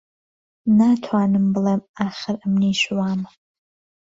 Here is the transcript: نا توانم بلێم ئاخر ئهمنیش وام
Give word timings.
نا 0.77 0.89
توانم 1.03 1.45
بلێم 1.55 1.81
ئاخر 1.97 2.35
ئهمنیش 2.41 2.81
وام 2.97 3.21